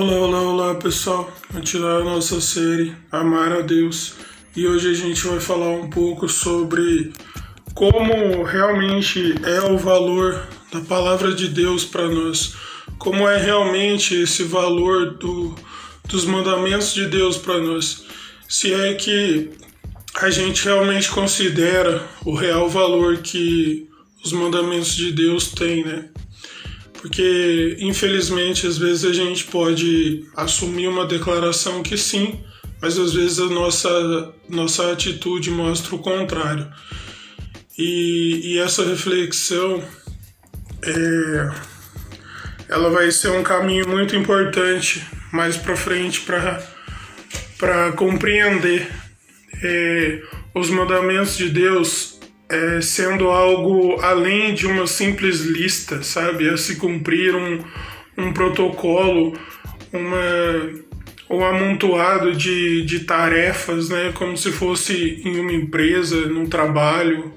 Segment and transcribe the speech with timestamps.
[0.00, 1.28] Olá, olá, olá pessoal.
[1.52, 4.14] Continuar a nossa série Amar a Deus
[4.54, 7.12] e hoje a gente vai falar um pouco sobre
[7.74, 12.54] como realmente é o valor da palavra de Deus para nós,
[12.96, 15.56] como é realmente esse valor do,
[16.08, 18.04] dos mandamentos de Deus para nós.
[18.48, 19.50] Se é que
[20.20, 23.90] a gente realmente considera o real valor que
[24.24, 26.08] os mandamentos de Deus têm, né?
[27.00, 32.40] Porque infelizmente às vezes a gente pode assumir uma declaração que sim,
[32.80, 36.68] mas às vezes a nossa, nossa atitude mostra o contrário.
[37.76, 39.82] E, e essa reflexão
[40.82, 41.50] é,
[42.68, 46.22] ela vai ser um caminho muito importante mais para frente
[47.58, 48.90] para compreender
[49.62, 50.22] é,
[50.54, 52.17] os mandamentos de Deus
[52.48, 56.48] é, sendo algo além de uma simples lista, sabe?
[56.48, 57.62] A se cumprir um,
[58.16, 59.38] um protocolo,
[59.92, 60.70] uma,
[61.28, 64.12] um amontoado de, de tarefas, né?
[64.14, 67.34] Como se fosse em uma empresa, num trabalho,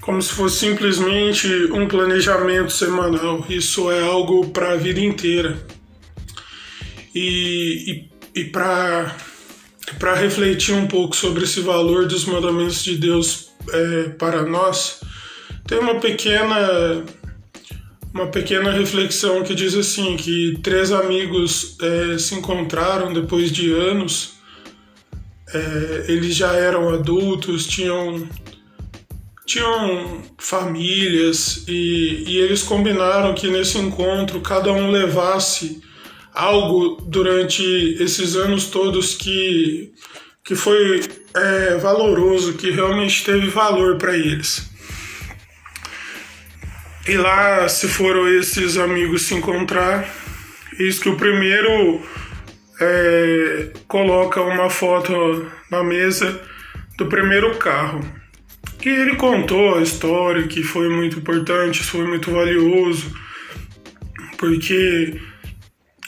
[0.00, 3.44] como se fosse simplesmente um planejamento semanal.
[3.48, 5.58] Isso é algo para a vida inteira.
[7.12, 9.16] E, e, e para
[10.14, 15.00] refletir um pouco sobre esse valor dos mandamentos de Deus é, para nós,
[15.66, 17.04] tem uma pequena
[18.14, 24.36] uma pequena reflexão que diz assim que três amigos é, se encontraram depois de anos
[25.52, 28.26] é, eles já eram adultos tinham
[29.44, 35.82] tinham famílias e, e eles combinaram que nesse encontro cada um levasse
[36.32, 37.62] algo durante
[38.00, 39.92] esses anos todos que
[40.42, 41.02] que foi
[41.36, 44.70] é, valoroso, que realmente teve valor para eles.
[47.06, 50.08] E lá se foram esses amigos se encontrar,
[50.78, 52.02] eis que o primeiro
[52.80, 56.40] é, coloca uma foto na mesa
[56.96, 58.00] do primeiro carro.
[58.78, 63.14] Que ele contou a história, que foi muito importante, foi muito valioso,
[64.36, 65.20] porque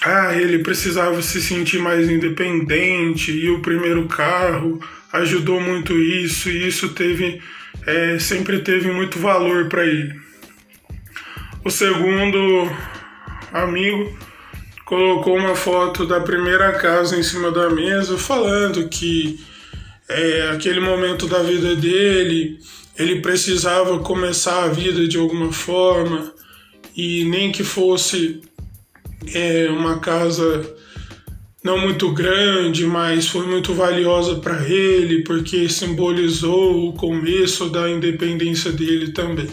[0.02, 4.80] ah, ele precisava se sentir mais independente e o primeiro carro
[5.12, 7.40] ajudou muito isso e isso teve
[7.86, 10.14] é, sempre teve muito valor para ele.
[11.64, 12.70] O segundo
[13.52, 14.16] amigo
[14.84, 19.38] colocou uma foto da primeira casa em cima da mesa, falando que
[20.08, 22.58] é, aquele momento da vida dele
[22.98, 26.32] ele precisava começar a vida de alguma forma
[26.96, 28.40] e nem que fosse
[29.32, 30.74] é uma casa
[31.68, 38.72] não muito grande, mas foi muito valiosa para ele porque simbolizou o começo da independência
[38.72, 39.50] dele também.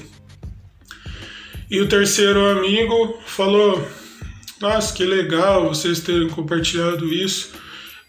[1.69, 3.85] E o terceiro amigo falou:
[4.61, 7.51] Nossa, que legal vocês terem compartilhado isso.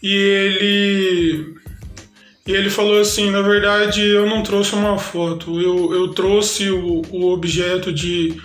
[0.01, 1.57] E ele
[2.47, 7.03] e ele falou assim: Na verdade, eu não trouxe uma foto, eu, eu trouxe o,
[7.11, 8.41] o objeto de,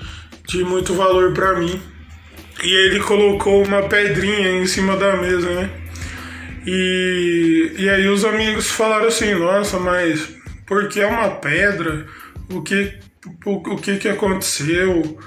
[0.47, 1.79] de muito valor para mim
[2.63, 5.69] e ele colocou uma pedrinha em cima da mesa, né?
[6.65, 10.29] E, e aí os amigos falaram assim, nossa, mas
[10.67, 12.05] por que é uma pedra?
[12.51, 12.93] O que,
[13.45, 15.17] o, o que que aconteceu?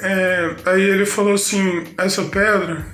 [0.00, 2.84] É, aí ele falou assim, essa pedra,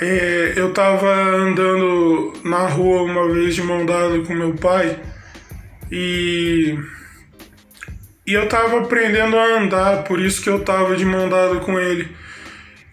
[0.00, 5.00] é, eu tava andando na rua uma vez de mão dada com meu pai
[5.90, 6.78] e
[8.28, 11.30] e eu tava aprendendo a andar, por isso que eu tava de mão
[11.60, 12.14] com ele.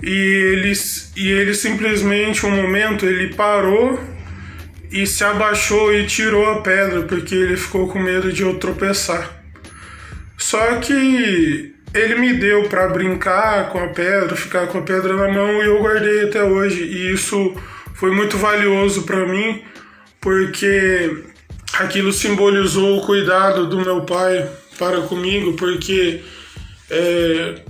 [0.01, 0.71] E ele,
[1.17, 3.99] e ele simplesmente, um momento, ele parou
[4.89, 9.43] e se abaixou e tirou a pedra, porque ele ficou com medo de eu tropeçar.
[10.37, 15.27] Só que ele me deu para brincar com a pedra, ficar com a pedra na
[15.33, 16.81] mão e eu guardei até hoje.
[16.81, 17.53] E isso
[17.93, 19.61] foi muito valioso para mim,
[20.21, 21.25] porque
[21.73, 26.21] aquilo simbolizou o cuidado do meu pai para comigo, porque
[26.89, 27.61] é,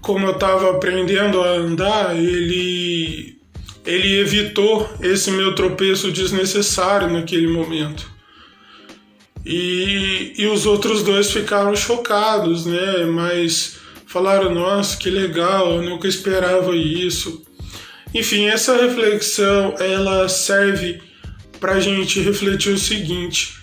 [0.00, 3.38] como eu estava aprendendo a andar, ele,
[3.84, 8.10] ele evitou esse meu tropeço desnecessário naquele momento.
[9.44, 13.04] E, e os outros dois ficaram chocados, né?
[13.06, 17.42] Mas falaram: nossa, que legal, eu nunca esperava isso.
[18.14, 21.00] Enfim, essa reflexão ela serve
[21.58, 23.59] para a gente refletir o seguinte: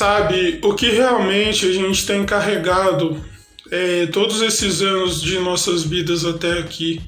[0.00, 3.22] sabe, o que realmente a gente tem carregado
[3.70, 7.02] é, todos esses anos de nossas vidas até aqui,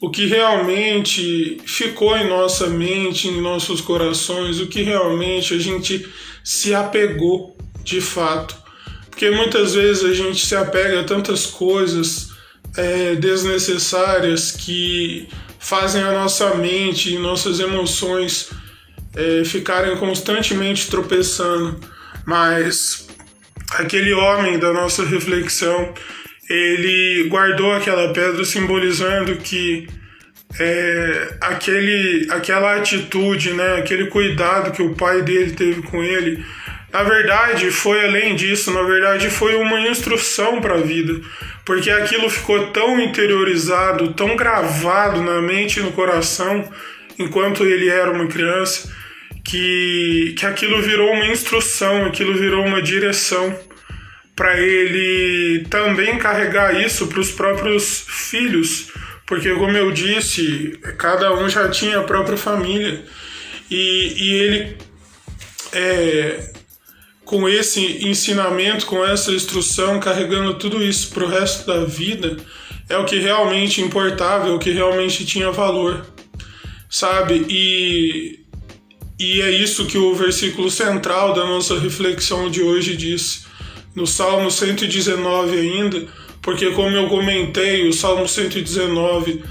[0.00, 6.08] o que realmente ficou em nossa mente, em nossos corações, o que realmente a gente
[6.42, 7.54] se apegou
[7.84, 8.56] de fato.
[9.10, 12.30] Porque muitas vezes a gente se apega a tantas coisas,
[12.74, 15.28] é, desnecessárias que
[15.58, 18.48] fazem a nossa mente e nossas emoções
[19.14, 21.99] é, ficarem constantemente tropeçando.
[22.30, 23.08] Mas
[23.72, 25.92] aquele homem da nossa reflexão,
[26.48, 29.88] ele guardou aquela pedra simbolizando que
[30.60, 36.44] é, aquele, aquela atitude, né, aquele cuidado que o pai dele teve com ele,
[36.92, 41.20] na verdade foi além disso, na verdade foi uma instrução para a vida,
[41.64, 46.70] porque aquilo ficou tão interiorizado, tão gravado na mente e no coração,
[47.18, 48.99] enquanto ele era uma criança,
[49.50, 53.58] que, que aquilo virou uma instrução, aquilo virou uma direção
[54.36, 58.92] para ele também carregar isso para os próprios filhos,
[59.26, 63.04] porque, como eu disse, cada um já tinha a própria família
[63.68, 64.76] e, e ele,
[65.72, 66.52] é,
[67.24, 72.36] com esse ensinamento, com essa instrução, carregando tudo isso para o resto da vida,
[72.88, 76.06] é o que realmente importava, é o que realmente tinha valor,
[76.88, 77.44] sabe?
[77.48, 78.40] E,
[79.20, 83.44] e é isso que o versículo central da nossa reflexão de hoje diz
[83.94, 86.08] no Salmo 119 ainda,
[86.40, 89.44] porque como eu comentei, o Salmo 119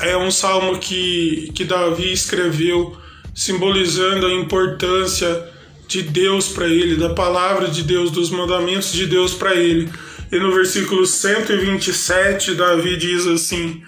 [0.00, 2.96] é um salmo que, que Davi escreveu
[3.34, 5.46] simbolizando a importância
[5.86, 9.90] de Deus para ele, da palavra de Deus, dos mandamentos de Deus para ele.
[10.32, 13.82] E no versículo 127, Davi diz assim: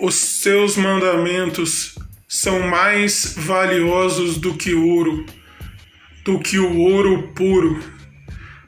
[0.00, 1.97] Os seus mandamentos
[2.28, 5.24] são mais valiosos do que ouro,
[6.22, 7.82] do que o ouro puro.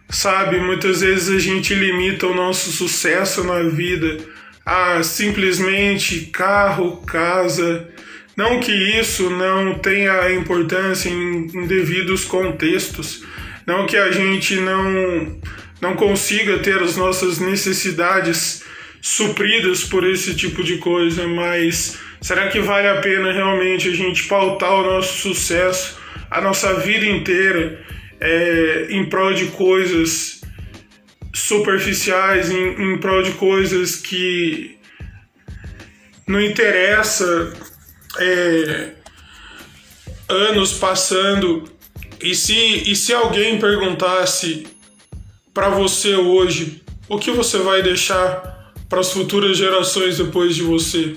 [0.08, 4.18] Sabe, muitas vezes a gente limita o nosso sucesso na vida
[4.64, 7.88] a simplesmente carro, casa.
[8.36, 13.24] Não que isso não tenha importância em, devidos contextos,
[13.66, 15.38] não que a gente não,
[15.80, 18.64] não consiga ter as nossas necessidades
[19.00, 24.24] supridas por esse tipo de coisa, mas será que vale a pena realmente a gente
[24.24, 25.98] pautar o nosso sucesso,
[26.30, 27.90] a nossa vida inteira?
[28.20, 30.42] é, em prol de coisas
[31.32, 34.78] superficiais, em, em prol de coisas que
[36.26, 37.52] não interessa
[38.18, 38.90] é,
[40.28, 41.64] anos passando
[42.22, 44.66] e se, e se alguém perguntasse
[45.54, 48.59] para você hoje o que você vai deixar
[48.90, 51.16] para as futuras gerações depois de você,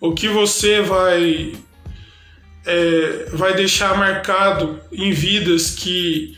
[0.00, 1.52] o que você vai
[2.64, 6.36] é, vai deixar marcado em vidas que,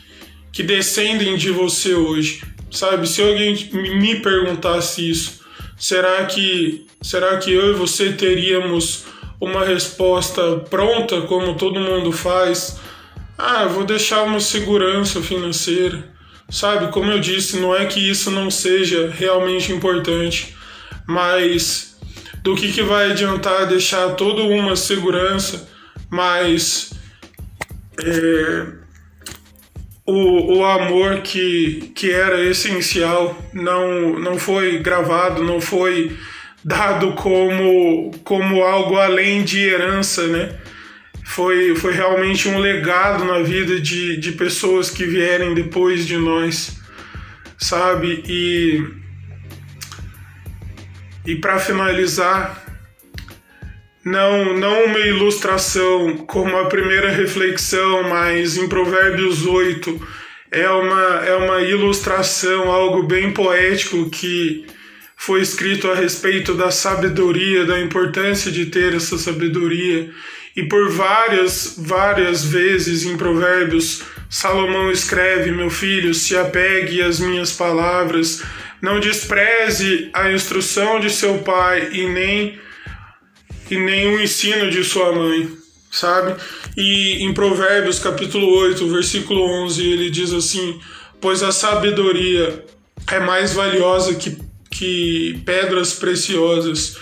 [0.51, 2.43] que descendem de você hoje.
[2.71, 5.41] Sabe, se alguém me perguntasse isso,
[5.77, 9.05] será que, será que eu e você teríamos
[9.41, 12.81] uma resposta pronta, como todo mundo faz?
[13.39, 16.16] Ah, vou deixar uma segurança financeira.
[16.49, 20.57] Sabe, como eu disse, não é que isso não seja realmente importante,
[21.07, 21.99] mas
[22.43, 25.75] do que, que vai adiantar deixar toda uma segurança
[26.11, 26.93] mas
[28.03, 28.67] é,
[30.07, 36.17] o, o amor que, que era essencial não, não foi gravado, não foi
[36.65, 40.55] dado como, como algo além de herança, né?
[41.37, 46.79] Foi, foi realmente um legado na vida de, de pessoas que vierem depois de nós,
[47.59, 48.25] sabe?
[48.27, 48.83] E,
[51.27, 52.65] e para finalizar,
[54.03, 60.09] não, não uma ilustração como a primeira reflexão, mas em Provérbios 8
[60.51, 64.65] é uma, é uma ilustração, algo bem poético que
[65.19, 70.11] foi escrito a respeito da sabedoria, da importância de ter essa sabedoria.
[70.57, 77.53] E por várias, várias vezes em Provérbios, Salomão escreve: Meu filho, se apegue às minhas
[77.53, 78.43] palavras,
[78.81, 82.59] não despreze a instrução de seu pai e nem
[83.71, 85.51] e nenhum ensino de sua mãe,
[85.91, 86.41] sabe?
[86.77, 90.81] E em Provérbios capítulo 8, versículo 11, ele diz assim:
[91.21, 92.65] Pois a sabedoria
[93.11, 94.39] é mais valiosa que,
[94.71, 96.97] que pedras preciosas.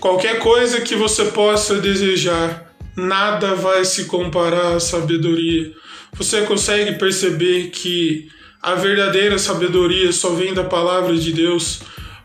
[0.00, 2.65] Qualquer coisa que você possa desejar,
[2.96, 5.72] nada vai se comparar à sabedoria.
[6.14, 8.28] Você consegue perceber que
[8.62, 11.80] a verdadeira sabedoria só vem da palavra de Deus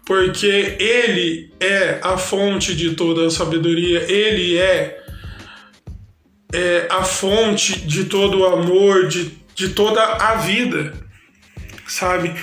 [0.05, 4.99] porque Ele é a fonte de toda a sabedoria, Ele é,
[6.53, 10.93] é a fonte de todo o amor, de, de toda a vida,
[11.87, 12.33] sabe?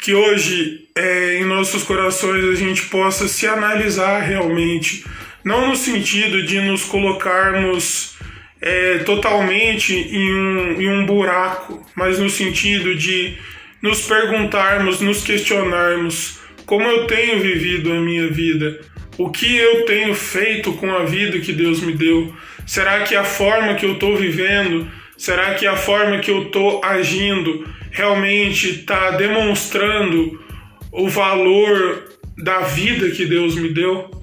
[0.00, 5.04] Que hoje é, em nossos corações a gente possa se analisar realmente,
[5.48, 8.18] não no sentido de nos colocarmos
[8.60, 13.38] é, totalmente em um, em um buraco, mas no sentido de
[13.80, 18.78] nos perguntarmos, nos questionarmos como eu tenho vivido a minha vida,
[19.16, 22.30] o que eu tenho feito com a vida que Deus me deu.
[22.66, 24.86] Será que a forma que eu estou vivendo,
[25.16, 30.44] será que a forma que eu estou agindo realmente está demonstrando
[30.92, 32.04] o valor
[32.36, 34.17] da vida que Deus me deu?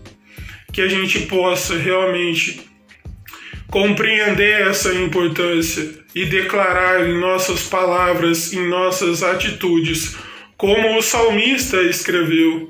[0.75, 2.59] Que a gente possa realmente
[3.71, 10.17] compreender essa importância e declarar em nossas palavras, em nossas atitudes,
[10.57, 12.67] como o salmista escreveu: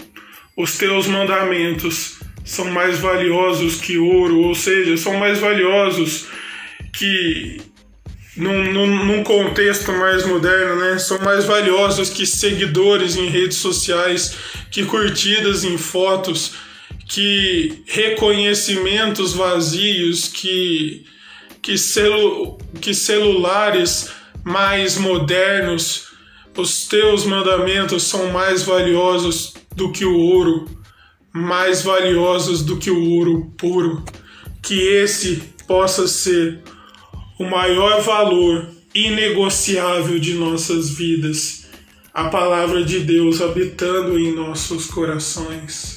[0.56, 6.28] Os teus mandamentos são mais valiosos que ouro, ou seja, são mais valiosos
[6.94, 7.60] que
[8.38, 11.00] num, num, num, contexto mais moderno, né?
[11.00, 14.38] São mais valiosos que seguidores em redes sociais,
[14.70, 16.54] que curtidas em fotos,
[17.08, 21.06] que reconhecimentos vazios, que,
[21.62, 24.12] que, celu, que celulares
[24.44, 26.06] mais modernos.
[26.58, 30.66] Os teus mandamentos são mais valiosos do que o ouro,
[31.34, 34.04] mais valiosos do que o ouro puro.
[34.62, 36.62] Que esse possa ser
[37.38, 41.66] o maior valor inegociável de nossas vidas,
[42.14, 45.95] a palavra de Deus habitando em nossos corações.